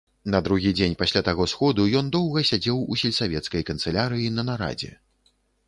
[0.35, 4.93] На другі дзень пасля таго сходу ён доўга сядзеў у сельсавецкай канцылярыі на нарадзе.